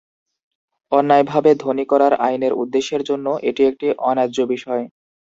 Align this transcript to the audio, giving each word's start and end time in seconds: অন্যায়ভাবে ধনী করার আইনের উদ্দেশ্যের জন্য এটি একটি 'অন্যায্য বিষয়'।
অন্যায়ভাবে 0.91 1.51
ধনী 1.55 1.85
করার 1.91 2.13
আইনের 2.21 2.53
উদ্দেশ্যের 2.53 3.01
জন্য 3.03 3.27
এটি 3.49 3.61
একটি 3.65 3.87
'অন্যায্য 3.99 4.37
বিষয়'। 4.53 4.85